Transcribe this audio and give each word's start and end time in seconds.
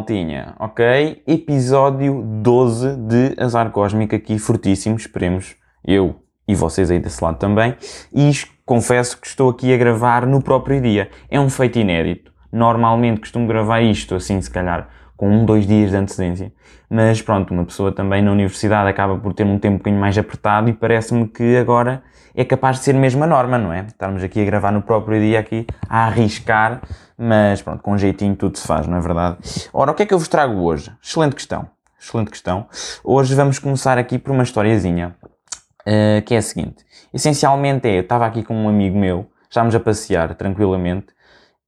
Maltinha, 0.00 0.54
ok? 0.58 1.22
Episódio 1.26 2.22
12 2.42 2.96
de 2.96 3.34
Azar 3.38 3.70
Cósmico 3.70 4.14
aqui, 4.14 4.38
fortíssimo, 4.38 4.96
esperemos, 4.96 5.54
eu 5.86 6.16
e 6.48 6.54
vocês 6.54 6.90
aí 6.90 6.98
desse 6.98 7.22
lado 7.22 7.38
também. 7.38 7.76
E 8.10 8.32
confesso 8.64 9.20
que 9.20 9.26
estou 9.26 9.50
aqui 9.50 9.74
a 9.74 9.76
gravar 9.76 10.26
no 10.26 10.42
próprio 10.42 10.80
dia. 10.80 11.10
É 11.28 11.38
um 11.38 11.50
feito 11.50 11.78
inédito. 11.78 12.32
Normalmente 12.50 13.20
costumo 13.20 13.46
gravar 13.46 13.82
isto 13.82 14.14
assim, 14.14 14.40
se 14.40 14.50
calhar, 14.50 14.88
com 15.20 15.28
um, 15.30 15.44
dois 15.44 15.66
dias 15.66 15.90
de 15.90 15.98
antecedência. 15.98 16.50
Mas 16.88 17.20
pronto, 17.20 17.52
uma 17.52 17.66
pessoa 17.66 17.92
também 17.92 18.22
na 18.22 18.32
universidade 18.32 18.88
acaba 18.88 19.18
por 19.18 19.34
ter 19.34 19.44
um 19.44 19.58
tempo 19.58 19.74
um 19.74 19.76
bocadinho 19.76 20.00
mais 20.00 20.16
apertado 20.16 20.70
e 20.70 20.72
parece-me 20.72 21.28
que 21.28 21.58
agora 21.58 22.02
é 22.34 22.42
capaz 22.42 22.78
de 22.78 22.84
ser 22.84 22.94
mesmo 22.94 23.22
a 23.22 23.26
norma, 23.26 23.58
não 23.58 23.70
é? 23.70 23.80
Estarmos 23.80 24.24
aqui 24.24 24.40
a 24.40 24.44
gravar 24.46 24.72
no 24.72 24.80
próprio 24.80 25.20
dia, 25.20 25.38
aqui 25.38 25.66
a 25.90 26.06
arriscar, 26.06 26.80
mas 27.18 27.60
pronto, 27.60 27.82
com 27.82 27.92
um 27.92 27.98
jeitinho 27.98 28.34
tudo 28.34 28.56
se 28.56 28.66
faz, 28.66 28.86
não 28.86 28.96
é 28.96 29.00
verdade? 29.02 29.36
Ora, 29.74 29.90
o 29.90 29.94
que 29.94 30.04
é 30.04 30.06
que 30.06 30.14
eu 30.14 30.18
vos 30.18 30.26
trago 30.26 30.58
hoje? 30.62 30.90
Excelente 31.02 31.36
questão, 31.36 31.68
excelente 32.00 32.30
questão. 32.30 32.66
Hoje 33.04 33.34
vamos 33.34 33.58
começar 33.58 33.98
aqui 33.98 34.18
por 34.18 34.32
uma 34.32 34.42
historiazinha, 34.42 35.14
uh, 35.82 36.22
que 36.24 36.34
é 36.34 36.38
a 36.38 36.42
seguinte. 36.42 36.82
Essencialmente 37.12 37.86
é, 37.86 37.98
eu 37.98 38.00
estava 38.00 38.24
aqui 38.24 38.42
com 38.42 38.54
um 38.54 38.70
amigo 38.70 38.98
meu, 38.98 39.30
estávamos 39.50 39.74
a 39.74 39.80
passear 39.80 40.34
tranquilamente, 40.34 41.08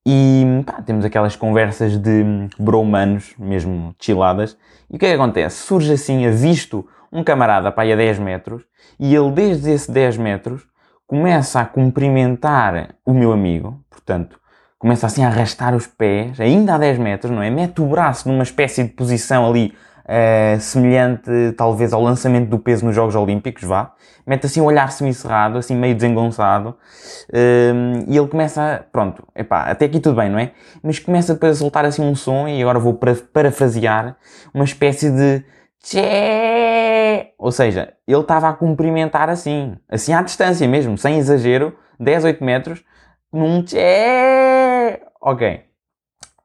e 0.06 0.45
pá, 0.66 0.83
temos 0.83 1.05
aquelas 1.05 1.37
conversas 1.37 1.97
de 1.97 2.24
bromanos, 2.59 3.34
mesmo 3.38 3.95
chiladas. 3.98 4.56
E 4.91 4.97
o 4.97 4.98
que 4.98 5.06
é 5.06 5.11
que 5.11 5.14
acontece? 5.14 5.64
Surge 5.64 5.92
assim, 5.92 6.27
avisto 6.27 6.86
um 7.12 7.22
camarada 7.22 7.70
para 7.70 7.84
aí 7.84 7.92
a 7.92 7.97
10 7.97 8.19
metros, 8.19 8.62
e 8.98 9.14
ele 9.14 9.31
desde 9.31 9.70
esse 9.70 9.91
10 9.91 10.17
metros 10.17 10.62
começa 11.06 11.61
a 11.61 11.64
cumprimentar 11.67 12.94
o 13.05 13.12
meu 13.12 13.33
amigo, 13.33 13.78
portanto, 13.91 14.41
começa 14.78 15.06
assim 15.06 15.22
a 15.22 15.28
arrastar 15.28 15.75
os 15.77 15.86
pés, 15.86 16.41
ainda 16.41 16.75
a 16.75 16.78
10 16.78 16.98
metros, 16.98 17.31
não 17.31 17.42
é? 17.42 17.50
Mete 17.50 17.83
o 17.83 17.87
braço 17.87 18.28
numa 18.28 18.42
espécie 18.42 18.83
de 18.83 18.91
posição 18.91 19.48
ali 19.48 19.75
uh, 20.05 20.61
semelhante 20.61 21.31
talvez 21.56 21.92
ao 21.92 22.03
lançamento 22.03 22.48
do 22.48 22.58
peso 22.58 22.84
nos 22.84 22.95
Jogos 22.95 23.14
Olímpicos, 23.14 23.62
vá. 23.64 23.92
Mete 24.27 24.47
assim 24.47 24.61
o 24.61 24.64
olhar 24.64 24.91
semi-cerrado, 24.92 25.59
assim 25.59 25.75
meio 25.75 25.94
desengonçado, 25.94 26.70
uh, 26.70 28.05
e 28.06 28.17
ele 28.17 28.28
começa, 28.28 28.86
pronto, 28.92 29.27
epá, 29.34 29.64
até 29.64 29.86
aqui 29.86 29.98
tudo 29.98 30.17
bem, 30.17 30.31
não 30.31 30.39
é? 30.39 30.53
Mas 30.83 30.98
começa 30.98 31.34
depois 31.34 31.56
a 31.56 31.59
soltar 31.59 31.84
assim 31.84 32.03
um 32.03 32.14
som, 32.14 32.47
e 32.47 32.62
agora 32.62 32.78
vou 32.78 32.94
para, 32.94 33.14
parafrasear, 33.14 34.17
uma 34.55 34.64
espécie 34.64 35.11
de 35.11 35.44
tchê, 35.83 37.33
ou 37.37 37.50
seja, 37.50 37.94
ele 38.06 38.20
estava 38.20 38.48
a 38.48 38.53
cumprimentar 38.53 39.28
assim, 39.28 39.77
assim 39.89 40.12
à 40.12 40.22
distância 40.22 40.69
mesmo, 40.69 40.97
sem 40.97 41.19
exagero, 41.19 41.77
10, 41.98 42.25
8 42.25 42.44
metros, 42.44 42.84
num 43.33 43.62
tchê, 43.64 45.00
ok. 45.20 45.64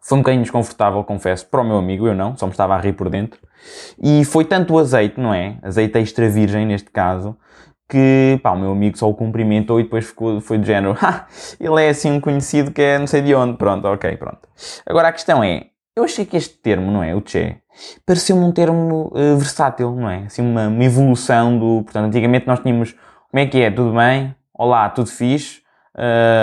Foi 0.02 0.18
um 0.18 0.22
bocadinho 0.22 0.44
desconfortável, 0.44 1.04
confesso, 1.04 1.46
para 1.48 1.60
o 1.60 1.66
meu 1.66 1.78
amigo, 1.78 2.08
eu 2.08 2.16
não, 2.16 2.36
só 2.38 2.46
me 2.46 2.54
estava 2.54 2.76
a 2.76 2.80
rir 2.80 2.94
por 2.94 3.10
dentro. 3.10 3.47
E 4.02 4.24
foi 4.26 4.46
tanto 4.46 4.74
o 4.74 4.80
azeite, 4.80 5.20
não 5.20 5.34
é? 5.34 5.58
Azeite 5.62 5.98
extra 5.98 6.30
virgem, 6.30 6.66
neste 6.66 6.90
caso, 6.90 7.36
que, 7.90 8.40
pá, 8.44 8.52
o 8.52 8.60
meu 8.60 8.72
amigo 8.72 8.98
só 8.98 9.10
o 9.10 9.14
cumprimentou 9.14 9.80
e 9.80 9.84
depois 9.84 10.06
ficou, 10.08 10.42
foi 10.42 10.58
do 10.58 10.66
género, 10.66 10.96
ele 11.60 11.84
é 11.84 11.90
assim 11.90 12.12
um 12.12 12.20
conhecido 12.20 12.72
que 12.72 12.82
é 12.82 13.00
não 13.00 13.08
sei 13.08 13.22
de 13.22 13.34
onde, 13.34 13.58
pronto, 13.58 13.88
ok, 13.88 14.16
pronto. 14.18 14.48
Agora 14.86 15.08
a 15.08 15.12
questão 15.12 15.44
é, 15.44 15.68
eu 15.96 16.04
achei 16.04 16.26
que 16.26 16.38
este 16.38 16.56
termo, 16.58 16.92
não 16.92 17.02
é, 17.02 17.16
o 17.16 17.24
Che, 17.26 17.58
pareceu-me 18.06 18.44
um 18.44 18.52
termo 18.52 19.12
uh, 19.14 19.38
versátil, 19.38 19.96
não 19.96 20.10
é? 20.10 20.26
Assim, 20.26 20.42
uma, 20.42 20.68
uma, 20.68 20.84
evolução 20.84 21.58
do, 21.58 21.84
portanto, 21.84 22.06
antigamente 22.06 22.46
nós 22.46 22.60
tínhamos, 22.60 22.94
como 23.32 23.44
é 23.44 23.46
que 23.46 23.62
é, 23.62 23.72
tudo 23.72 23.96
bem? 23.96 24.36
Olá, 24.54 24.90
tudo 24.90 25.10
fixe? 25.10 25.62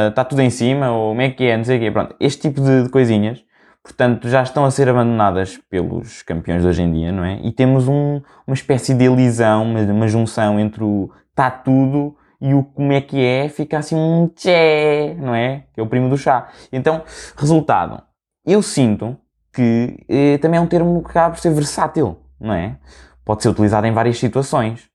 Está 0.08 0.22
uh, 0.22 0.24
tudo 0.24 0.42
em 0.42 0.50
cima? 0.50 0.90
Ou 0.90 1.10
como 1.10 1.20
é 1.20 1.30
que 1.30 1.44
é, 1.44 1.56
não 1.56 1.64
sei 1.64 1.76
o 1.76 1.80
quê, 1.80 1.90
pronto. 1.90 2.16
Este 2.18 2.42
tipo 2.42 2.60
de, 2.60 2.84
de 2.84 2.88
coisinhas 2.88 3.44
portanto, 3.84 4.28
já 4.28 4.42
estão 4.42 4.64
a 4.64 4.70
ser 4.70 4.88
abandonadas 4.88 5.60
pelos 5.68 6.22
campeões 6.22 6.62
de 6.62 6.68
hoje 6.68 6.82
em 6.82 6.90
dia, 6.90 7.12
não 7.12 7.22
é? 7.22 7.38
E 7.42 7.52
temos 7.52 7.86
um, 7.86 8.22
uma 8.46 8.54
espécie 8.54 8.94
de 8.94 9.04
elisão, 9.04 9.62
uma, 9.62 9.80
uma 9.80 10.08
junção 10.08 10.58
entre 10.58 10.82
o 10.82 11.10
está 11.30 11.50
tudo 11.50 12.16
e 12.40 12.54
o 12.54 12.62
como 12.62 12.92
é 12.92 13.00
que 13.00 13.22
é, 13.22 13.48
fica 13.48 13.78
assim 13.78 13.94
um 13.94 14.28
tché, 14.28 15.14
não 15.18 15.34
é? 15.34 15.64
Que 15.72 15.80
é 15.80 15.82
o 15.82 15.86
primo 15.86 16.08
do 16.08 16.16
chá. 16.16 16.48
Então, 16.72 17.02
resultado, 17.36 18.02
eu 18.44 18.62
sinto 18.62 19.16
que 19.52 20.04
eh, 20.08 20.38
também 20.38 20.58
é 20.58 20.60
um 20.60 20.66
termo 20.66 21.02
que 21.02 21.10
acaba 21.10 21.34
por 21.34 21.40
ser 21.40 21.50
versátil, 21.50 22.18
não 22.40 22.54
é? 22.54 22.78
Pode 23.24 23.42
ser 23.42 23.50
utilizado 23.50 23.86
em 23.86 23.92
várias 23.92 24.18
situações. 24.18 24.88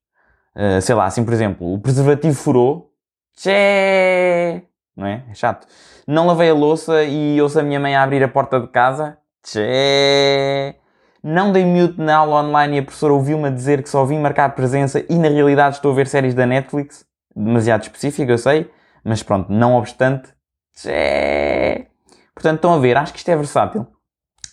Uh, 0.55 0.81
sei 0.81 0.95
lá, 0.95 1.05
assim, 1.05 1.23
por 1.23 1.33
exemplo, 1.33 1.73
o 1.73 1.79
preservativo 1.79 2.35
furou, 2.35 2.91
tché, 3.35 4.63
não 4.99 5.07
é? 5.07 5.23
É 5.31 5.33
chato. 5.33 5.65
Não 6.05 6.27
lavei 6.27 6.49
a 6.49 6.53
louça 6.53 7.03
e 7.03 7.41
ouço 7.41 7.59
a 7.59 7.63
minha 7.63 7.79
mãe 7.79 7.95
abrir 7.95 8.21
a 8.21 8.27
porta 8.27 8.59
de 8.59 8.67
casa. 8.67 9.17
Tchê. 9.43 10.75
Não 11.23 11.51
dei 11.51 11.65
mute 11.65 11.99
na 11.99 12.17
aula 12.17 12.43
online 12.43 12.77
e 12.77 12.79
a 12.79 12.83
professora 12.83 13.13
ouviu-me 13.13 13.47
a 13.47 13.49
dizer 13.49 13.81
que 13.81 13.89
só 13.89 14.05
vim 14.05 14.19
marcar 14.19 14.53
presença 14.55 15.03
e 15.09 15.15
na 15.15 15.29
realidade 15.29 15.75
estou 15.75 15.91
a 15.91 15.95
ver 15.95 16.07
séries 16.07 16.33
da 16.33 16.45
Netflix. 16.45 17.05
Demasiado 17.35 17.83
específico, 17.83 18.29
eu 18.29 18.37
sei. 18.37 18.69
Mas 19.03 19.23
pronto, 19.23 19.51
não 19.51 19.75
obstante. 19.75 20.29
Tchê. 20.75 21.87
Portanto, 22.33 22.55
estão 22.55 22.73
a 22.73 22.79
ver, 22.79 22.97
acho 22.97 23.13
que 23.13 23.19
isto 23.19 23.29
é 23.29 23.35
versátil. 23.35 23.87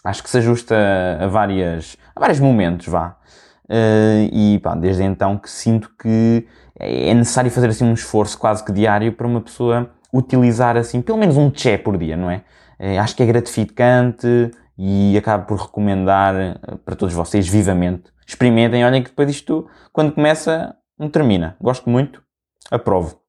Acho 0.05 0.23
que 0.23 0.31
se 0.31 0.39
ajusta 0.39 0.77
a, 1.21 1.27
várias, 1.27 1.97
a 2.15 2.21
vários 2.21 2.39
momentos, 2.39 2.87
vá. 2.87 3.17
Uh, 3.65 4.31
e 4.33 4.61
pá, 4.63 4.77
desde 4.77 5.03
então 5.03 5.37
que 5.37 5.51
sinto 5.51 5.91
que 6.01 6.47
é 6.79 7.13
necessário 7.13 7.51
fazer 7.51 7.69
assim 7.69 7.85
um 7.85 7.95
esforço 7.95 8.39
quase 8.39 8.65
que 8.65 8.71
diário 8.71 9.13
para 9.13 9.27
uma 9.27 9.41
pessoa 9.41 9.91
utilizar 10.17 10.77
assim 10.77 11.03
pelo 11.03 11.19
menos 11.19 11.37
um 11.37 11.51
tché 11.51 11.79
por 11.79 11.97
dia, 11.97 12.17
não 12.17 12.31
é? 12.31 12.43
é? 12.79 12.99
Acho 12.99 13.15
que 13.15 13.23
é 13.23 13.27
gratificante 13.27 14.51
e 14.79 15.17
acabo 15.17 15.47
por 15.47 15.59
recomendar 15.59 16.35
eh, 16.35 16.55
para 16.85 16.97
todos 16.97 17.15
vocês 17.15 17.49
vivamente. 17.49 18.05
Experimentem, 18.27 18.85
olhem 18.85 19.03
que 19.03 19.11
depois 19.11 19.31
isto, 19.31 19.69
quando 19.93 20.13
começa, 20.13 20.75
não 20.99 21.09
termina. 21.09 21.57
Gosto 21.61 21.89
muito, 21.89 22.23
aprovo. 22.71 23.21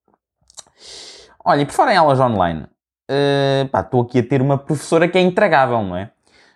Olha, 1.45 1.61
e 1.61 1.65
por 1.65 1.73
falar 1.73 1.93
em 1.93 1.97
aulas 1.97 2.19
online, 2.19 2.63
uh, 2.63 3.69
pá, 3.69 3.81
estou 3.81 4.01
aqui 4.01 4.19
a 4.19 4.23
ter 4.23 4.41
uma 4.41 4.57
professora 4.57 5.07
que 5.07 5.17
é 5.17 5.21
intragável, 5.21 5.81
não 5.83 5.95
é? 5.95 6.11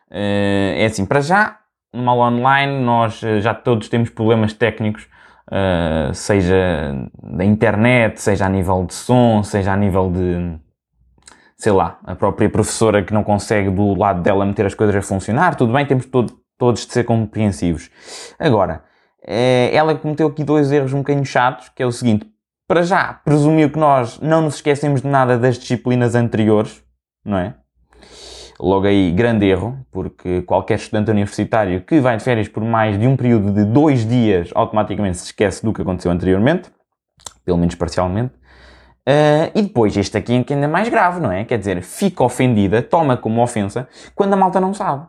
Uh, 0.10 0.76
é 0.80 0.86
assim, 0.86 1.06
para 1.06 1.22
já, 1.22 1.60
numa 1.94 2.12
aula 2.12 2.32
online, 2.32 2.84
nós 2.84 3.22
já 3.40 3.54
todos 3.54 3.88
temos 3.88 4.10
problemas 4.10 4.54
técnicos 4.54 5.08
uh, 5.48 6.14
seja 6.14 7.10
da 7.24 7.44
internet, 7.44 8.22
seja 8.22 8.46
a 8.46 8.50
nível 8.50 8.86
de 8.86 8.94
som, 8.94 9.44
seja 9.44 9.74
a 9.74 9.78
nível 9.78 10.12
de, 10.12 10.60
sei 11.58 11.72
lá, 11.72 12.00
a 12.04 12.16
própria 12.16 12.50
professora 12.50 13.04
que 13.04 13.14
não 13.14 13.24
consegue 13.24 13.70
do 13.70 13.94
lado 13.94 14.22
dela 14.22 14.46
meter 14.46 14.66
as 14.66 14.74
coisas 14.74 14.96
a 14.96 15.02
funcionar, 15.02 15.56
tudo 15.56 15.74
bem, 15.74 15.86
temos 15.86 16.06
todo, 16.06 16.34
todos 16.58 16.86
de 16.86 16.94
ser 16.94 17.04
compreensivos. 17.04 17.90
Agora, 18.40 18.84
uh, 19.24 19.74
ela 19.74 19.96
cometeu 19.96 20.28
aqui 20.28 20.44
dois 20.44 20.72
erros 20.72 20.94
um 20.94 21.00
bocadinho 21.00 21.26
chatos, 21.26 21.70
que 21.70 21.82
é 21.82 21.86
o 21.86 21.92
seguinte, 21.92 22.32
para 22.68 22.84
já, 22.84 23.20
presumiu 23.26 23.70
que 23.70 23.78
nós 23.78 24.20
não 24.20 24.44
nos 24.44 24.56
esquecemos 24.56 25.02
de 25.02 25.08
nada 25.08 25.38
das 25.38 25.58
disciplinas 25.58 26.16
anteriores, 26.16 26.82
não 27.26 27.38
é? 27.38 27.56
Logo 28.64 28.86
aí, 28.86 29.12
grande 29.12 29.48
erro, 29.48 29.84
porque 29.92 30.44
qualquer 30.44 30.76
estudante 30.76 31.10
universitário 31.10 31.82
que 31.82 32.00
vai 32.00 32.16
de 32.16 32.24
férias 32.24 32.48
por 32.48 32.64
mais 32.64 33.00
de 33.00 33.08
um 33.08 33.18
período 33.18 33.52
de 33.52 33.66
dois 33.66 34.08
dias 34.08 34.52
automaticamente 34.54 35.18
se 35.18 35.26
esquece 35.26 35.66
do 35.66 35.74
que 35.74 35.82
aconteceu 35.82 36.12
anteriormente, 36.12 36.70
pelo 37.44 37.58
menos 37.58 37.74
parcialmente. 37.74 38.36
Uh, 39.02 39.50
e 39.56 39.64
depois, 39.64 39.98
este 39.98 40.16
aqui 40.16 40.46
é 40.48 40.54
ainda 40.54 40.68
mais 40.68 40.88
grave, 40.90 41.20
não 41.20 41.32
é? 41.32 41.44
Quer 41.44 41.58
dizer, 41.58 41.82
fica 41.82 42.24
ofendida, 42.24 42.84
toma 42.84 43.18
como 43.18 43.42
ofensa, 43.42 43.90
quando 44.14 44.34
a 44.34 44.38
malta 44.38 44.62
não 44.62 44.76
sabe. 44.76 45.08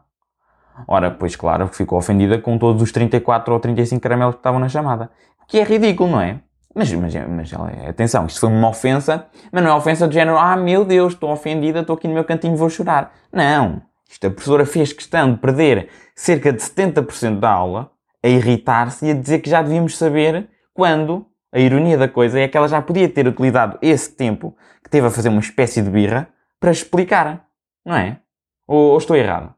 Ora, 0.89 1.11
pois 1.11 1.37
claro, 1.37 1.69
ficou 1.69 1.99
ofendida 1.99 2.39
com 2.39 2.57
todos 2.57 2.81
os 2.81 2.91
34 2.91 3.53
ou 3.53 3.61
35 3.61 4.01
caramelos 4.01 4.37
que 4.37 4.39
estavam 4.39 4.61
na 4.61 4.71
chamada. 4.71 5.11
Que 5.47 5.59
é 5.59 5.63
ridículo, 5.63 6.13
não 6.13 6.23
é? 6.23 6.41
Mas, 6.75 6.93
mas, 6.93 7.15
mas 7.15 7.53
atenção, 7.89 8.27
isto 8.27 8.41
foi 8.41 8.49
uma 8.49 8.69
ofensa, 8.69 9.27
mas 9.51 9.63
não 9.63 9.71
é 9.71 9.75
ofensa 9.75 10.09
do 10.09 10.15
género, 10.15 10.39
ah 10.39 10.57
meu 10.57 10.85
Deus, 10.85 11.13
estou 11.13 11.31
ofendida, 11.31 11.81
estou 11.81 11.95
aqui 11.95 12.09
no 12.09 12.15
meu 12.15 12.25
cantinho, 12.25 12.57
vou 12.57 12.71
chorar. 12.71 13.13
Não. 13.33 13.83
Isto 14.09 14.27
a 14.27 14.31
professora 14.31 14.67
fez 14.67 14.93
questão 14.93 15.33
de 15.33 15.39
perder 15.39 15.89
cerca 16.15 16.53
de 16.53 16.61
70% 16.63 17.39
da 17.39 17.51
aula 17.51 17.91
a 18.23 18.29
irritar-se 18.29 19.07
e 19.07 19.11
a 19.11 19.15
dizer 19.15 19.41
que 19.41 19.51
já 19.51 19.63
devíamos 19.63 19.97
saber 19.97 20.49
quando 20.73 21.27
a 21.53 21.59
ironia 21.59 21.99
da 21.99 22.09
coisa 22.09 22.41
é 22.41 22.49
que 22.49 22.57
ela 22.57 22.69
já 22.69 22.81
podia 22.81 23.09
ter 23.09 23.27
utilizado 23.27 23.79
esse 23.83 24.11
tempo 24.11 24.57
que 24.83 24.89
teve 24.89 25.07
a 25.07 25.11
fazer 25.11 25.29
uma 25.29 25.41
espécie 25.41 25.83
de 25.83 25.91
birra 25.91 26.29
para 26.59 26.71
explicar. 26.71 27.47
Não 27.85 27.97
é? 27.97 28.21
Ou, 28.67 28.93
ou 28.93 28.99
estou 28.99 29.17
errado? 29.17 29.55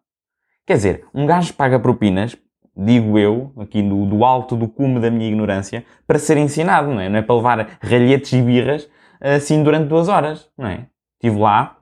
Quer 0.67 0.77
dizer, 0.77 1.07
um 1.15 1.27
gajo 1.27 1.53
paga 1.55 1.79
propinas 1.79 2.37
digo 2.77 3.19
eu, 3.19 3.53
aqui 3.59 3.83
do, 3.83 4.05
do, 4.07 4.25
alto 4.25 4.57
do 4.57 4.69
cume 4.69 5.01
da 5.01 5.11
minha 5.11 5.29
ignorância, 5.29 5.85
para 6.07 6.19
ser 6.19 6.37
ensinado, 6.37 6.89
não 6.89 7.01
é? 7.01 7.09
Não 7.09 7.19
é 7.19 7.23
para 7.23 7.35
levar 7.35 7.79
ralhetes 7.81 8.33
e 8.33 8.43
birras 8.43 8.89
assim 9.21 9.63
durante 9.63 9.89
duas 9.89 10.09
horas, 10.09 10.49
não 10.57 10.67
é? 10.67 10.87
Estive 11.15 11.41
lá, 11.41 11.79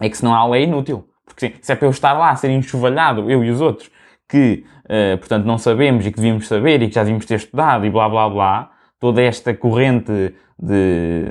é 0.00 0.08
que 0.08 0.16
se 0.16 0.24
não 0.24 0.34
há 0.34 0.38
aula 0.38 0.56
é 0.56 0.62
inútil. 0.62 1.06
Porque 1.24 1.54
se 1.60 1.72
é 1.72 1.76
para 1.76 1.86
eu 1.86 1.90
estar 1.90 2.12
lá 2.12 2.30
a 2.30 2.36
ser 2.36 2.50
enxovalhado, 2.50 3.30
eu 3.30 3.44
e 3.44 3.50
os 3.50 3.60
outros, 3.60 3.90
que, 4.28 4.64
uh, 4.84 5.16
portanto, 5.18 5.44
não 5.44 5.58
sabemos 5.58 6.04
e 6.06 6.10
que 6.10 6.16
devíamos 6.16 6.48
saber 6.48 6.82
e 6.82 6.88
que 6.88 6.94
já 6.94 7.02
devíamos 7.02 7.26
ter 7.26 7.36
estudado 7.36 7.86
e 7.86 7.90
blá 7.90 8.08
blá 8.08 8.28
blá, 8.28 8.70
toda 8.98 9.22
esta 9.22 9.54
corrente 9.54 10.34
de, 10.58 11.24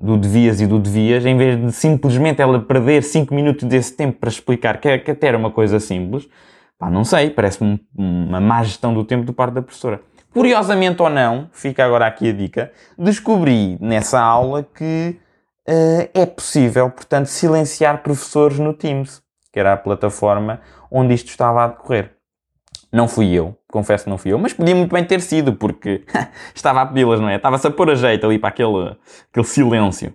do 0.00 0.16
devias 0.16 0.60
e 0.60 0.66
do 0.66 0.78
devias, 0.78 1.24
em 1.24 1.36
vez 1.36 1.60
de 1.60 1.72
simplesmente 1.72 2.40
ela 2.40 2.60
perder 2.60 3.02
5 3.02 3.34
minutos 3.34 3.64
desse 3.68 3.96
tempo 3.96 4.18
para 4.18 4.28
explicar 4.28 4.78
que, 4.78 4.98
que 4.98 5.10
até 5.10 5.28
era 5.28 5.38
uma 5.38 5.50
coisa 5.50 5.78
simples, 5.78 6.28
pá, 6.82 6.90
não 6.90 7.04
sei, 7.04 7.30
parece-me 7.30 7.80
uma 7.96 8.40
má 8.40 8.64
gestão 8.64 8.92
do 8.92 9.04
tempo 9.04 9.24
do 9.24 9.32
parte 9.32 9.54
da 9.54 9.62
professora. 9.62 10.00
Curiosamente 10.32 11.00
ou 11.00 11.08
não, 11.08 11.48
fica 11.52 11.84
agora 11.84 12.06
aqui 12.06 12.30
a 12.30 12.32
dica, 12.32 12.72
descobri 12.98 13.78
nessa 13.80 14.20
aula 14.20 14.64
que 14.64 15.16
uh, 15.68 16.10
é 16.12 16.26
possível, 16.26 16.90
portanto, 16.90 17.26
silenciar 17.26 18.02
professores 18.02 18.58
no 18.58 18.74
Teams, 18.74 19.22
que 19.52 19.60
era 19.60 19.74
a 19.74 19.76
plataforma 19.76 20.60
onde 20.90 21.14
isto 21.14 21.28
estava 21.28 21.62
a 21.62 21.68
decorrer. 21.68 22.16
Não 22.90 23.06
fui 23.06 23.32
eu, 23.32 23.56
confesso 23.70 24.04
que 24.04 24.10
não 24.10 24.18
fui 24.18 24.32
eu, 24.32 24.38
mas 24.38 24.52
podia 24.52 24.74
muito 24.74 24.92
bem 24.92 25.04
ter 25.04 25.20
sido, 25.20 25.52
porque 25.52 26.04
estava 26.52 26.82
a 26.82 26.86
pedi-las, 26.86 27.20
não 27.20 27.28
é? 27.28 27.36
Estava-se 27.36 27.68
a 27.68 27.70
pôr 27.70 27.90
a 27.90 27.94
jeito 27.94 28.26
ali 28.26 28.40
para 28.40 28.48
aquele, 28.48 28.96
aquele 29.30 29.46
silêncio. 29.46 30.12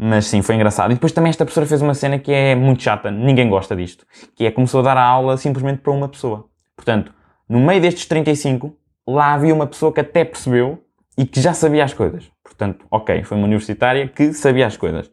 Mas 0.00 0.26
sim, 0.26 0.42
foi 0.42 0.54
engraçado. 0.54 0.92
E 0.92 0.94
depois 0.94 1.10
também 1.10 1.30
esta 1.30 1.44
professora 1.44 1.66
fez 1.66 1.82
uma 1.82 1.94
cena 1.94 2.20
que 2.20 2.32
é 2.32 2.54
muito 2.54 2.82
chata, 2.82 3.10
ninguém 3.10 3.48
gosta 3.48 3.74
disto, 3.74 4.06
que 4.36 4.46
é 4.46 4.50
começou 4.50 4.78
a 4.80 4.82
dar 4.84 4.96
a 4.96 5.04
aula 5.04 5.36
simplesmente 5.36 5.80
para 5.80 5.92
uma 5.92 6.08
pessoa. 6.08 6.46
Portanto, 6.76 7.12
no 7.48 7.58
meio 7.58 7.80
destes 7.80 8.06
35, 8.06 8.76
lá 9.06 9.34
havia 9.34 9.52
uma 9.52 9.66
pessoa 9.66 9.92
que 9.92 10.00
até 10.00 10.24
percebeu 10.24 10.84
e 11.16 11.26
que 11.26 11.40
já 11.40 11.52
sabia 11.52 11.82
as 11.84 11.92
coisas. 11.92 12.30
Portanto, 12.44 12.86
ok, 12.88 13.24
foi 13.24 13.36
uma 13.36 13.46
universitária 13.46 14.06
que 14.06 14.32
sabia 14.32 14.66
as 14.66 14.76
coisas. 14.76 15.10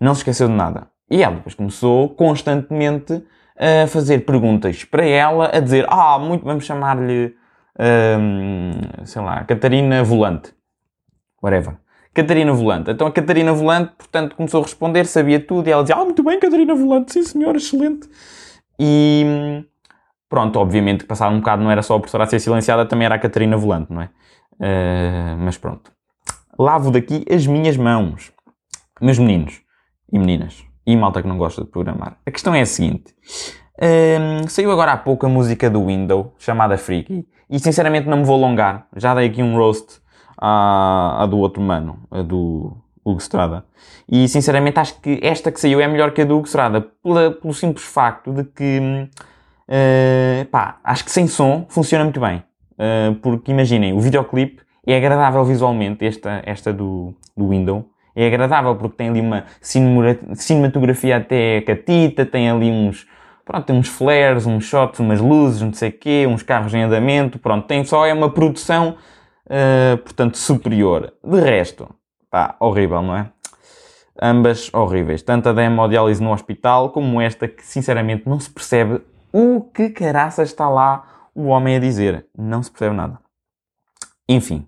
Não 0.00 0.14
se 0.14 0.20
esqueceu 0.20 0.48
de 0.48 0.54
nada. 0.54 0.88
E 1.08 1.22
ela 1.22 1.36
depois 1.36 1.54
começou 1.54 2.08
constantemente 2.08 3.22
a 3.56 3.86
fazer 3.86 4.24
perguntas 4.24 4.84
para 4.84 5.04
ela, 5.04 5.50
a 5.54 5.60
dizer, 5.60 5.86
ah, 5.88 6.18
muito, 6.18 6.44
vamos 6.44 6.64
chamar-lhe, 6.64 7.34
hum, 7.78 8.72
sei 9.04 9.22
lá, 9.22 9.44
Catarina 9.44 10.02
Volante. 10.02 10.52
Whatever. 11.42 11.76
Catarina 12.18 12.52
Volante. 12.52 12.90
Então 12.90 13.06
a 13.06 13.12
Catarina 13.12 13.52
Volante, 13.52 13.92
portanto, 13.96 14.34
começou 14.34 14.60
a 14.60 14.64
responder, 14.64 15.06
sabia 15.06 15.38
tudo, 15.38 15.68
e 15.68 15.70
ela 15.70 15.82
dizia, 15.82 15.94
ah, 15.94 16.04
muito 16.04 16.24
bem, 16.24 16.40
Catarina 16.40 16.74
Volante, 16.74 17.12
sim 17.12 17.22
senhor, 17.22 17.54
excelente. 17.54 18.08
E 18.76 19.64
pronto, 20.28 20.58
obviamente 20.58 21.02
que 21.02 21.06
passado 21.06 21.32
um 21.32 21.38
bocado 21.38 21.62
não 21.62 21.70
era 21.70 21.80
só 21.80 21.94
a 21.94 22.00
professora 22.00 22.24
a 22.24 22.26
ser 22.26 22.40
silenciada, 22.40 22.84
também 22.84 23.06
era 23.06 23.14
a 23.14 23.18
Catarina 23.20 23.56
Volante, 23.56 23.92
não 23.92 24.02
é? 24.02 24.10
Uh, 24.54 25.36
mas 25.38 25.56
pronto. 25.56 25.92
Lavo 26.58 26.90
daqui 26.90 27.24
as 27.30 27.46
minhas 27.46 27.76
mãos. 27.76 28.32
Meus 29.00 29.16
meninos 29.20 29.60
e 30.12 30.18
meninas, 30.18 30.64
e 30.84 30.96
malta 30.96 31.22
que 31.22 31.28
não 31.28 31.38
gosta 31.38 31.62
de 31.62 31.70
programar. 31.70 32.18
A 32.26 32.32
questão 32.32 32.52
é 32.52 32.62
a 32.62 32.66
seguinte. 32.66 33.14
Um, 33.80 34.48
saiu 34.48 34.72
agora 34.72 34.90
há 34.90 34.96
pouco 34.96 35.24
a 35.24 35.28
música 35.28 35.70
do 35.70 35.86
Window, 35.86 36.34
chamada 36.36 36.76
Freaky, 36.76 37.24
e 37.48 37.60
sinceramente 37.60 38.08
não 38.08 38.16
me 38.16 38.24
vou 38.24 38.34
alongar. 38.34 38.88
Já 38.96 39.14
dei 39.14 39.28
aqui 39.28 39.40
um 39.40 39.56
roast 39.56 40.00
à, 40.38 41.22
à 41.22 41.26
do 41.26 41.38
outro 41.38 41.60
mano, 41.60 41.98
a 42.10 42.22
do 42.22 42.76
Hugo 43.04 43.20
Strada. 43.20 43.64
E 44.08 44.28
sinceramente 44.28 44.78
acho 44.78 45.00
que 45.00 45.18
esta 45.22 45.50
que 45.50 45.60
saiu 45.60 45.80
é 45.80 45.88
melhor 45.88 46.12
que 46.12 46.22
a 46.22 46.24
do 46.24 46.36
Hugo 46.36 46.46
Strada, 46.46 46.80
pela, 47.02 47.30
pelo 47.30 47.52
simples 47.52 47.84
facto 47.84 48.32
de 48.32 48.44
que, 48.44 49.08
uh, 49.68 50.44
pá, 50.50 50.78
acho 50.84 51.04
que 51.04 51.10
sem 51.10 51.26
som 51.26 51.66
funciona 51.68 52.04
muito 52.04 52.20
bem. 52.20 52.42
Uh, 52.74 53.14
porque 53.16 53.50
imaginem, 53.50 53.92
o 53.92 54.00
videoclipe 54.00 54.62
é 54.86 54.96
agradável 54.96 55.44
visualmente, 55.44 56.06
esta, 56.06 56.42
esta 56.46 56.72
do, 56.72 57.12
do 57.36 57.48
Window, 57.48 57.84
é 58.14 58.26
agradável 58.26 58.74
porque 58.76 58.96
tem 58.96 59.08
ali 59.10 59.20
uma 59.20 59.44
cinematografia 59.60 61.18
até 61.18 61.60
catita, 61.60 62.24
tem 62.24 62.50
ali 62.50 62.70
uns, 62.70 63.06
pronto, 63.44 63.64
tem 63.64 63.76
uns 63.76 63.88
flares, 63.88 64.46
uns 64.46 64.64
shots, 64.64 64.98
umas 64.98 65.20
luzes, 65.20 65.62
não 65.62 65.72
sei 65.72 65.90
o 65.90 65.92
quê, 65.92 66.26
uns 66.28 66.42
carros 66.42 66.74
em 66.74 66.82
andamento, 66.82 67.38
pronto, 67.38 67.66
tem 67.66 67.84
só 67.84 68.06
é 68.06 68.12
uma 68.12 68.30
produção, 68.30 68.96
uh, 69.48 69.98
portanto, 69.98 70.38
superior. 70.38 71.12
De 71.22 71.40
resto, 71.40 71.88
pá, 72.30 72.56
horrível, 72.60 73.02
não 73.02 73.16
é? 73.16 73.30
Ambas 74.20 74.72
horríveis. 74.72 75.22
Tanto 75.22 75.48
a 75.48 75.52
da 75.52 75.62
hemodiálise 75.62 76.22
no 76.22 76.32
hospital, 76.32 76.90
como 76.90 77.20
esta 77.20 77.46
que, 77.48 77.64
sinceramente, 77.64 78.28
não 78.28 78.38
se 78.40 78.50
percebe 78.50 79.00
o 79.32 79.60
que 79.60 79.90
caraças 79.90 80.48
está 80.48 80.68
lá 80.68 81.28
o 81.34 81.46
homem 81.46 81.76
a 81.76 81.78
dizer. 81.80 82.26
Não 82.36 82.62
se 82.62 82.70
percebe 82.70 82.96
nada. 82.96 83.18
Enfim. 84.28 84.66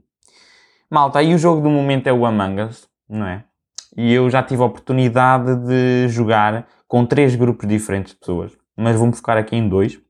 Malta, 0.91 1.19
aí 1.19 1.35
o 1.35 1.39
jogo 1.39 1.61
do 1.61 1.71
momento 1.71 2.07
é 2.07 2.13
o 2.13 2.25
Among 2.27 2.63
Us 2.63 2.91
não 3.11 3.27
é? 3.27 3.45
E 3.97 4.13
eu 4.13 4.31
já 4.31 4.43
tive 4.43 4.63
a 4.63 4.67
oportunidade 4.67 5.57
de 5.67 6.09
jogar 6.09 6.69
com 6.87 7.05
três 7.05 7.35
grupos 7.35 7.69
diferentes 7.69 8.13
de 8.13 8.21
pessoas, 8.21 8.53
mas 8.77 8.97
vou-me 8.97 9.15
focar 9.15 9.37
aqui 9.37 9.57
em 9.57 9.69
dois. 9.69 10.01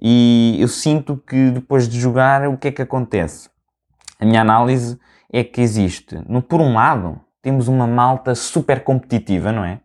E 0.00 0.56
eu 0.60 0.68
sinto 0.68 1.16
que 1.16 1.50
depois 1.50 1.88
de 1.88 1.98
jogar, 1.98 2.46
o 2.48 2.56
que 2.56 2.68
é 2.68 2.72
que 2.72 2.82
acontece? 2.82 3.50
A 4.20 4.24
minha 4.24 4.40
análise 4.40 4.98
é 5.32 5.44
que 5.44 5.60
existe, 5.60 6.20
no, 6.28 6.42
por 6.42 6.60
um 6.60 6.74
lado, 6.74 7.20
temos 7.40 7.68
uma 7.68 7.86
malta 7.86 8.34
super 8.34 8.82
competitiva, 8.82 9.52
não 9.52 9.64
é? 9.64 9.80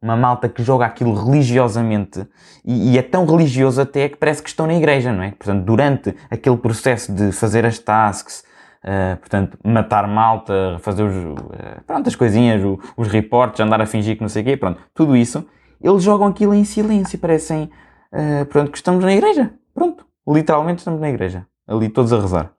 Uma 0.00 0.16
malta 0.16 0.48
que 0.48 0.62
joga 0.62 0.86
aquilo 0.86 1.14
religiosamente 1.14 2.26
e, 2.64 2.92
e, 2.92 2.98
é 2.98 3.02
tão 3.02 3.26
religioso 3.26 3.80
até 3.80 4.08
que 4.08 4.16
parece 4.16 4.42
que 4.42 4.48
estão 4.48 4.66
na 4.66 4.74
igreja, 4.74 5.12
não 5.12 5.22
é? 5.22 5.32
Portanto, 5.32 5.64
durante 5.64 6.14
aquele 6.30 6.56
processo 6.56 7.12
de 7.12 7.32
fazer 7.32 7.64
as 7.66 7.78
tasks, 7.78 8.44
Uh, 8.84 9.16
portanto, 9.16 9.58
matar 9.64 10.06
malta, 10.06 10.78
fazer 10.78 11.02
os, 11.02 11.12
uh, 11.16 11.82
pronto, 11.84 12.06
as 12.06 12.14
coisinhas, 12.14 12.62
o, 12.62 12.78
os 12.96 13.08
reportes, 13.08 13.58
andar 13.58 13.80
a 13.80 13.86
fingir 13.86 14.14
que 14.14 14.22
não 14.22 14.28
sei 14.28 14.42
o 14.42 14.44
quê, 14.44 14.56
pronto, 14.56 14.80
tudo 14.94 15.16
isso, 15.16 15.44
eles 15.82 16.04
jogam 16.04 16.28
aquilo 16.28 16.54
em 16.54 16.62
silêncio, 16.62 17.18
parecem, 17.18 17.68
uh, 18.12 18.46
pronto, 18.46 18.70
que 18.70 18.76
estamos 18.76 19.04
na 19.04 19.12
igreja, 19.12 19.52
pronto, 19.74 20.06
literalmente 20.28 20.78
estamos 20.78 21.00
na 21.00 21.08
igreja, 21.08 21.44
ali 21.66 21.88
todos 21.88 22.12
a 22.12 22.20
rezar. 22.20 22.55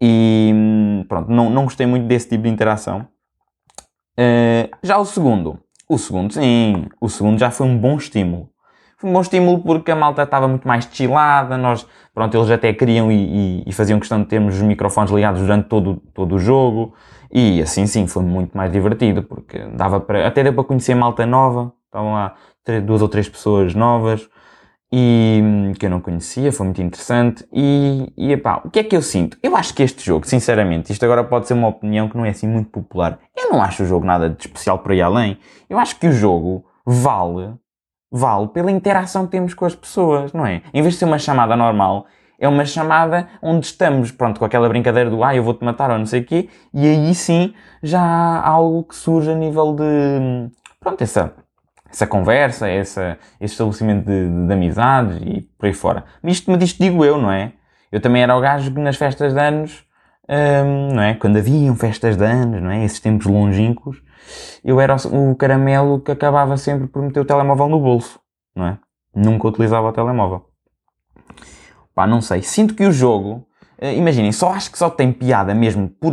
E, 0.00 1.04
pronto, 1.08 1.30
não, 1.30 1.50
não 1.50 1.64
gostei 1.64 1.86
muito 1.86 2.06
desse 2.06 2.28
tipo 2.28 2.44
de 2.44 2.48
interação. 2.48 3.06
Uh, 4.18 4.68
já 4.82 4.98
o 4.98 5.04
segundo, 5.04 5.58
o 5.88 5.98
segundo, 5.98 6.32
sim, 6.32 6.86
o 7.00 7.08
segundo 7.08 7.38
já 7.38 7.50
foi 7.50 7.66
um 7.66 7.76
bom 7.76 7.96
estímulo. 7.96 8.48
Foi 8.96 9.08
um 9.08 9.12
bom 9.12 9.20
estímulo 9.20 9.62
porque 9.62 9.90
a 9.90 9.96
malta 9.96 10.22
estava 10.22 10.46
muito 10.46 10.68
mais 10.68 10.88
chillada, 10.92 11.56
nós, 11.56 11.86
pronto, 12.14 12.36
eles 12.36 12.50
até 12.50 12.72
queriam 12.72 13.10
e, 13.10 13.14
e, 13.14 13.64
e, 13.66 13.72
faziam 13.72 13.98
questão 13.98 14.20
de 14.20 14.26
termos 14.26 14.56
os 14.56 14.62
microfones 14.62 15.10
ligados 15.10 15.40
durante 15.40 15.68
todo, 15.68 15.96
todo 16.14 16.34
o 16.34 16.38
jogo. 16.38 16.94
E 17.32 17.62
assim 17.62 17.86
sim, 17.86 18.06
foi 18.06 18.22
muito 18.22 18.56
mais 18.56 18.70
divertido, 18.70 19.22
porque 19.22 19.58
dava 19.74 20.00
para, 20.00 20.26
até 20.26 20.42
deu 20.42 20.52
para 20.52 20.64
conhecer 20.64 20.94
malta 20.94 21.24
nova, 21.24 21.72
estavam 21.86 22.12
lá 22.12 22.34
duas 22.84 23.00
ou 23.00 23.08
três 23.08 23.28
pessoas 23.28 23.74
novas, 23.74 24.28
e 24.92 25.72
que 25.78 25.86
eu 25.86 25.90
não 25.90 26.00
conhecia, 26.00 26.52
foi 26.52 26.66
muito 26.66 26.82
interessante. 26.82 27.46
E, 27.52 28.12
e 28.16 28.32
epá, 28.32 28.60
o 28.64 28.70
que 28.70 28.80
é 28.80 28.84
que 28.84 28.96
eu 28.96 29.02
sinto? 29.02 29.38
Eu 29.42 29.56
acho 29.56 29.72
que 29.74 29.82
este 29.82 30.04
jogo, 30.04 30.26
sinceramente, 30.26 30.92
isto 30.92 31.04
agora 31.04 31.22
pode 31.22 31.46
ser 31.46 31.54
uma 31.54 31.68
opinião 31.68 32.08
que 32.08 32.16
não 32.16 32.24
é 32.24 32.30
assim 32.30 32.48
muito 32.48 32.70
popular. 32.70 33.18
Eu 33.36 33.50
não 33.52 33.62
acho 33.62 33.82
o 33.82 33.86
jogo 33.86 34.04
nada 34.04 34.28
de 34.28 34.46
especial 34.46 34.78
para 34.80 34.94
ir 34.94 35.02
além. 35.02 35.38
Eu 35.68 35.78
acho 35.78 35.98
que 35.98 36.08
o 36.08 36.12
jogo 36.12 36.64
vale 36.84 37.54
vale 38.10 38.48
pela 38.48 38.70
interação 38.70 39.24
que 39.24 39.32
temos 39.32 39.54
com 39.54 39.64
as 39.64 39.74
pessoas, 39.74 40.32
não 40.32 40.44
é? 40.44 40.62
Em 40.74 40.82
vez 40.82 40.94
de 40.94 40.98
ser 40.98 41.04
uma 41.04 41.18
chamada 41.18 41.56
normal, 41.56 42.06
é 42.38 42.48
uma 42.48 42.64
chamada 42.64 43.28
onde 43.40 43.66
estamos, 43.66 44.10
pronto, 44.10 44.38
com 44.38 44.44
aquela 44.44 44.68
brincadeira 44.68 45.08
do 45.08 45.22
ah, 45.22 45.34
eu 45.34 45.44
vou-te 45.44 45.64
matar 45.64 45.90
ou 45.90 45.98
não 45.98 46.06
sei 46.06 46.20
o 46.22 46.24
quê, 46.24 46.48
e 46.72 46.86
aí 46.86 47.14
sim 47.14 47.54
já 47.82 48.00
há 48.00 48.48
algo 48.48 48.82
que 48.84 48.96
surge 48.96 49.30
a 49.30 49.34
nível 49.34 49.74
de, 49.74 50.50
pronto, 50.80 51.02
essa, 51.02 51.34
essa 51.90 52.06
conversa, 52.06 52.68
essa, 52.68 53.18
esse 53.40 53.54
estabelecimento 53.54 54.06
de, 54.06 54.28
de, 54.28 54.46
de 54.46 54.52
amizades 54.52 55.18
e 55.22 55.42
por 55.58 55.66
aí 55.66 55.72
fora. 55.72 56.04
Mas 56.22 56.34
isto, 56.34 56.50
mas 56.50 56.62
isto 56.62 56.82
digo 56.82 57.04
eu, 57.04 57.18
não 57.18 57.30
é? 57.30 57.52
Eu 57.90 58.00
também 58.00 58.22
era 58.22 58.36
o 58.36 58.40
gajo 58.40 58.72
que 58.72 58.80
nas 58.80 58.96
festas 58.96 59.34
de 59.34 59.40
anos, 59.40 59.84
hum, 60.28 60.94
não 60.94 61.02
é? 61.02 61.14
Quando 61.14 61.36
haviam 61.38 61.74
festas 61.74 62.16
de 62.16 62.24
anos, 62.24 62.62
não 62.62 62.70
é? 62.70 62.84
Esses 62.84 63.00
tempos 63.00 63.26
longínquos, 63.26 64.00
eu 64.64 64.80
era 64.80 64.96
o 64.96 65.34
caramelo 65.34 66.00
que 66.00 66.12
acabava 66.12 66.56
sempre 66.56 66.86
por 66.86 67.02
meter 67.02 67.20
o 67.20 67.24
telemóvel 67.24 67.68
no 67.68 67.80
bolso, 67.80 68.20
não 68.54 68.66
é? 68.66 68.78
Nunca 69.14 69.48
utilizava 69.48 69.88
o 69.88 69.92
telemóvel. 69.92 70.46
Pá, 71.94 72.06
não 72.06 72.20
sei. 72.20 72.42
Sinto 72.42 72.74
que 72.74 72.86
o 72.86 72.92
jogo, 72.92 73.44
imaginem, 73.82 74.30
só 74.32 74.52
acho 74.52 74.70
que 74.70 74.78
só 74.78 74.90
tem 74.90 75.12
piada 75.12 75.54
mesmo, 75.54 75.88
por, 75.88 76.12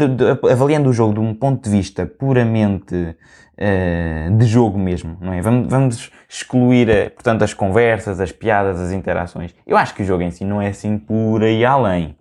avaliando 0.50 0.90
o 0.90 0.94
jogo 0.94 1.14
de 1.14 1.20
um 1.20 1.34
ponto 1.34 1.64
de 1.64 1.70
vista 1.70 2.06
puramente 2.06 2.96
uh, 2.96 4.38
de 4.38 4.46
jogo 4.46 4.78
mesmo, 4.78 5.18
não 5.20 5.34
é? 5.34 5.42
Vamos, 5.42 5.68
vamos 5.68 6.12
excluir, 6.30 6.88
uh, 6.90 7.12
portanto, 7.12 7.44
as 7.44 7.54
conversas, 7.54 8.20
as 8.20 8.32
piadas, 8.32 8.80
as 8.80 8.92
interações. 8.92 9.54
Eu 9.66 9.76
acho 9.76 9.94
que 9.94 10.02
o 10.02 10.06
jogo 10.06 10.24
em 10.24 10.32
si 10.32 10.46
não 10.46 10.62
é 10.62 10.68
assim 10.68 10.98
por 10.98 11.44
aí 11.44 11.66
além. 11.66 12.16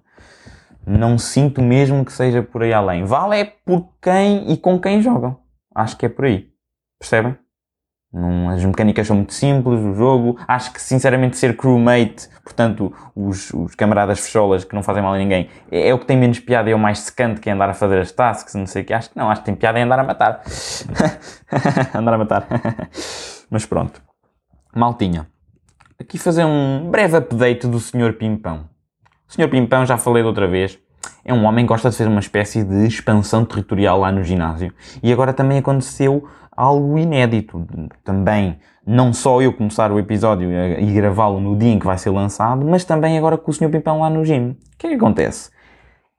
Não 0.86 1.18
sinto 1.18 1.60
mesmo 1.60 2.04
que 2.04 2.12
seja 2.12 2.42
por 2.42 2.62
aí 2.62 2.72
além. 2.72 3.04
Vale 3.04 3.40
é 3.40 3.44
por 3.44 3.88
quem 4.00 4.50
e 4.52 4.56
com 4.56 4.80
quem 4.80 5.02
jogam. 5.02 5.36
Acho 5.74 5.96
que 5.96 6.06
é 6.06 6.08
por 6.08 6.24
aí. 6.24 6.48
Percebem? 6.98 7.36
Não, 8.12 8.48
as 8.48 8.64
mecânicas 8.64 9.06
são 9.06 9.16
muito 9.16 9.34
simples, 9.34 9.80
o 9.80 9.94
jogo. 9.94 10.38
Acho 10.46 10.72
que, 10.72 10.80
sinceramente, 10.80 11.36
ser 11.36 11.56
crewmate, 11.56 12.28
portanto, 12.46 12.94
os, 13.14 13.52
os 13.52 13.74
camaradas 13.74 14.20
fecholas 14.20 14.64
que 14.64 14.72
não 14.72 14.80
fazem 14.80 15.02
mal 15.02 15.14
a 15.14 15.18
ninguém, 15.18 15.50
é, 15.68 15.88
é, 15.88 15.94
o 15.94 15.98
que 15.98 16.06
tem 16.06 16.16
menos 16.16 16.38
piada 16.38 16.70
e 16.70 16.72
é 16.72 16.76
o 16.76 16.78
mais 16.78 17.00
secante 17.00 17.40
que 17.40 17.50
é 17.50 17.52
andar 17.52 17.68
a 17.68 17.74
fazer 17.74 17.98
as 17.98 18.12
tasks, 18.12 18.54
não 18.54 18.66
sei 18.66 18.82
o 18.82 18.84
que. 18.84 18.92
Acho 18.94 19.10
que 19.10 19.18
não, 19.18 19.28
acho 19.28 19.40
que 19.40 19.46
tem 19.46 19.56
piada 19.56 19.80
em 19.80 19.82
andar 19.82 19.98
a 19.98 20.04
matar. 20.04 20.42
andar 21.92 22.14
a 22.14 22.18
matar. 22.18 22.46
Mas 23.50 23.66
pronto. 23.66 24.00
Maltinha. 24.72 25.26
Aqui 25.98 26.18
fazer 26.18 26.44
um 26.44 26.88
breve 26.88 27.16
update 27.16 27.66
do 27.66 27.80
Sr. 27.80 28.12
Pimpão. 28.16 28.68
O 29.28 29.32
Sr. 29.32 29.48
Pimpão, 29.48 29.84
já 29.84 29.96
falei 29.96 30.22
de 30.22 30.28
outra 30.28 30.46
vez, 30.46 30.78
é 31.24 31.32
um 31.32 31.44
homem 31.44 31.64
que 31.64 31.68
gosta 31.68 31.90
de 31.90 31.96
fazer 31.96 32.08
uma 32.08 32.20
espécie 32.20 32.64
de 32.64 32.86
expansão 32.86 33.44
territorial 33.44 34.00
lá 34.00 34.12
no 34.12 34.22
ginásio. 34.22 34.72
E 35.02 35.12
agora 35.12 35.32
também 35.32 35.58
aconteceu 35.58 36.26
algo 36.56 36.98
inédito. 36.98 37.66
Também, 38.04 38.58
não 38.86 39.12
só 39.12 39.40
eu 39.42 39.52
começar 39.52 39.92
o 39.92 39.98
episódio 39.98 40.50
e 40.50 40.92
gravá-lo 40.92 41.40
no 41.40 41.56
dia 41.56 41.72
em 41.72 41.78
que 41.78 41.86
vai 41.86 41.98
ser 41.98 42.10
lançado, 42.10 42.64
mas 42.64 42.84
também 42.84 43.18
agora 43.18 43.36
com 43.36 43.50
o 43.50 43.54
Sr. 43.54 43.70
Pimpão 43.70 44.00
lá 44.00 44.10
no 44.10 44.24
gym. 44.24 44.50
O 44.50 44.56
que 44.78 44.86
é 44.86 44.90
que 44.90 44.96
acontece? 44.96 45.50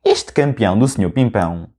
Este 0.03 0.31
campeão 0.31 0.77
do 0.77 0.87
Sr. 0.87 1.09
Pimpão, 1.09 1.69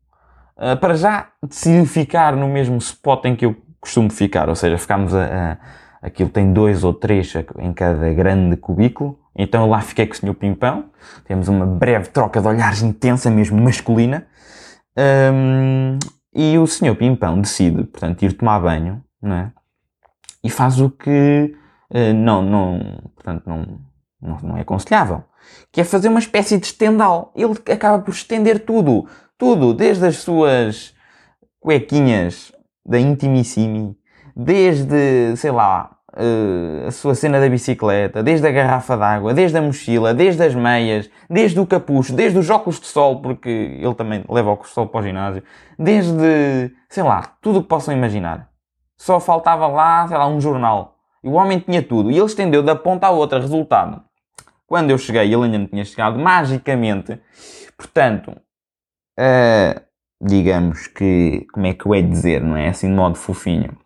uh, 0.56 0.76
para 0.78 0.94
já 0.94 1.28
decidiu 1.42 1.86
ficar 1.86 2.36
no 2.36 2.48
mesmo 2.48 2.76
spot 2.78 3.24
em 3.24 3.36
que 3.36 3.46
eu 3.46 3.56
costumo 3.80 4.10
ficar, 4.10 4.48
ou 4.48 4.56
seja, 4.56 4.76
ficámos 4.76 5.14
a, 5.14 5.52
a 5.52 5.58
aquilo 6.02 6.28
tem 6.28 6.52
dois 6.52 6.84
ou 6.84 6.94
três 6.94 7.32
em 7.58 7.72
cada 7.72 8.12
grande 8.12 8.56
cubículo, 8.56 9.18
então 9.38 9.70
lá 9.70 9.80
fiquei 9.80 10.04
com 10.04 10.14
o 10.14 10.16
Sr. 10.16 10.34
Pimpão, 10.34 10.90
temos 11.24 11.46
uma 11.46 11.64
breve 11.64 12.08
troca 12.08 12.40
de 12.40 12.48
olhares 12.48 12.82
intensa, 12.82 13.30
mesmo 13.30 13.62
masculina, 13.62 14.26
um, 15.32 15.96
e 16.34 16.58
o 16.58 16.66
Sr. 16.66 16.96
Pimpão 16.96 17.40
decide, 17.40 17.84
portanto, 17.84 18.24
ir 18.24 18.32
tomar 18.32 18.58
banho, 18.58 19.02
não 19.22 19.36
é? 19.36 19.52
E 20.42 20.50
faz 20.50 20.80
o 20.80 20.90
que 20.90 21.54
uh, 21.90 22.14
não, 22.14 22.42
não, 22.42 23.00
portanto, 23.14 23.44
não, 23.46 23.80
não, 24.20 24.38
não 24.42 24.56
é 24.56 24.62
aconselhável, 24.62 25.22
que 25.70 25.80
é 25.80 25.84
fazer 25.84 26.08
uma 26.08 26.18
espécie 26.18 26.58
de 26.58 26.66
estendal. 26.66 27.32
Ele 27.36 27.54
acaba 27.72 28.02
por 28.02 28.10
estender 28.10 28.64
tudo, 28.64 29.06
tudo, 29.36 29.72
desde 29.72 30.04
as 30.04 30.16
suas 30.16 30.94
cuequinhas 31.60 32.52
da 32.84 32.98
Intimissimi, 32.98 33.96
desde, 34.34 35.36
sei 35.36 35.50
lá, 35.50 35.97
uh, 36.18 36.88
a 36.88 36.90
sua 36.90 37.14
cena 37.14 37.40
da 37.40 37.48
bicicleta, 37.48 38.22
desde 38.22 38.46
a 38.46 38.50
garrafa 38.50 38.96
d'água, 38.96 39.32
desde 39.32 39.56
a 39.56 39.62
mochila, 39.62 40.12
desde 40.12 40.42
as 40.42 40.54
meias, 40.54 41.08
desde 41.30 41.60
o 41.60 41.66
capucho, 41.66 42.12
desde 42.12 42.38
os 42.38 42.50
óculos 42.50 42.80
de 42.80 42.86
sol, 42.86 43.22
porque 43.22 43.48
ele 43.48 43.94
também 43.94 44.24
leva 44.28 44.50
óculos 44.50 44.70
de 44.70 44.74
sol 44.74 44.88
para 44.88 45.00
o 45.00 45.02
ginásio, 45.02 45.42
desde, 45.78 46.72
sei 46.88 47.02
lá, 47.02 47.22
tudo 47.40 47.60
o 47.60 47.62
que 47.62 47.68
possam 47.68 47.94
imaginar. 47.94 48.48
Só 48.96 49.20
faltava 49.20 49.68
lá, 49.68 50.08
sei 50.08 50.16
lá, 50.16 50.26
um 50.26 50.40
jornal. 50.40 50.96
E 51.22 51.28
o 51.28 51.32
homem 51.32 51.60
tinha 51.60 51.82
tudo. 51.82 52.10
E 52.10 52.16
ele 52.16 52.26
estendeu 52.26 52.62
da 52.62 52.74
ponta 52.74 53.06
à 53.06 53.10
outra. 53.10 53.38
Resultado. 53.38 54.02
Quando 54.66 54.90
eu 54.90 54.98
cheguei, 54.98 55.22
ele 55.22 55.44
ainda 55.44 55.58
não 55.58 55.66
tinha 55.66 55.84
chegado, 55.84 56.18
magicamente. 56.18 57.20
Portanto, 57.76 58.32
uh, 59.18 59.80
digamos 60.20 60.88
que, 60.88 61.46
como 61.52 61.66
é 61.66 61.74
que 61.74 61.86
eu 61.86 61.94
de 61.94 62.02
dizer, 62.02 62.42
não 62.42 62.56
é? 62.56 62.68
Assim 62.68 62.88
de 62.88 62.94
modo 62.94 63.14
fofinho. 63.14 63.78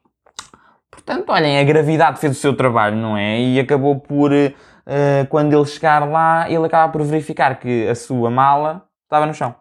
Portanto, 0.93 1.31
olhem, 1.31 1.59
a 1.59 1.65
gravidade 1.65 2.21
fez 2.21 2.37
o 2.37 2.39
seu 2.39 2.55
trabalho, 2.55 2.97
não 2.97 3.17
é? 3.17 3.41
E 3.41 3.59
acabou 3.59 3.99
por, 3.99 4.31
uh, 4.31 5.27
quando 5.31 5.57
ele 5.57 5.65
chegar 5.65 6.07
lá, 6.07 6.49
ele 6.51 6.67
acaba 6.67 6.93
por 6.93 7.03
verificar 7.03 7.59
que 7.59 7.89
a 7.89 7.95
sua 7.95 8.31
mala 8.31 8.87
estava 9.05 9.25
no 9.25 9.33
chão. 9.33 9.55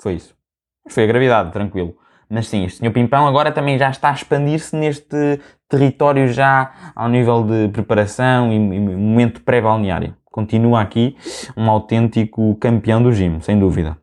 Foi 0.00 0.14
isso. 0.14 0.34
Foi 0.88 1.04
a 1.04 1.06
gravidade, 1.06 1.52
tranquilo. 1.52 1.94
Mas 2.30 2.48
sim, 2.48 2.64
este 2.64 2.78
senhor 2.78 2.92
Pimpão 2.92 3.26
agora 3.26 3.52
também 3.52 3.78
já 3.78 3.90
está 3.90 4.08
a 4.08 4.14
expandir-se 4.14 4.74
neste 4.74 5.40
território 5.68 6.28
já 6.28 6.92
ao 6.94 7.08
nível 7.08 7.42
de 7.42 7.68
preparação 7.68 8.50
e, 8.50 8.56
e 8.56 8.58
momento 8.58 9.42
pré-balneário. 9.42 10.16
Continua 10.30 10.80
aqui 10.80 11.16
um 11.56 11.70
autêntico 11.70 12.54
campeão 12.56 13.02
do 13.02 13.12
gym, 13.12 13.40
sem 13.40 13.58
dúvida. 13.58 13.98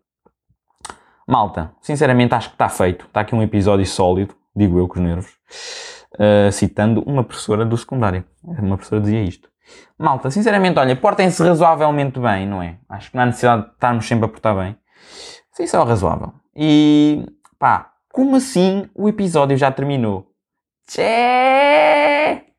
Malta, 1.27 1.71
sinceramente 1.81 2.35
acho 2.35 2.49
que 2.49 2.55
está 2.55 2.69
feito. 2.69 3.05
Está 3.05 3.21
aqui 3.21 3.33
um 3.33 3.41
episódio 3.41 3.85
sólido, 3.85 4.35
digo 4.55 4.77
eu 4.77 4.87
com 4.87 4.99
os 4.99 5.05
nervos, 5.05 5.33
uh, 6.15 6.51
citando 6.51 7.01
uma 7.01 7.23
professora 7.23 7.65
do 7.65 7.77
secundário. 7.77 8.23
Uma 8.43 8.77
professora 8.77 9.01
dizia 9.01 9.23
isto. 9.23 9.49
Malta, 9.97 10.29
sinceramente, 10.29 10.79
olha, 10.79 10.95
portem-se 10.95 11.41
razoavelmente 11.43 12.19
bem, 12.19 12.47
não 12.47 12.61
é? 12.61 12.77
Acho 12.89 13.09
que 13.09 13.15
não 13.15 13.23
há 13.23 13.25
necessidade 13.27 13.63
de 13.63 13.71
estarmos 13.71 14.07
sempre 14.07 14.25
a 14.25 14.27
portar 14.27 14.55
bem. 14.55 14.75
Sim, 15.51 15.67
só 15.67 15.83
razoável. 15.83 16.33
E, 16.55 17.25
pá, 17.57 17.91
como 18.11 18.35
assim 18.35 18.89
o 18.93 19.09
episódio 19.09 19.57
já 19.57 19.71
terminou? 19.71 20.27
Tchê! 20.87 22.54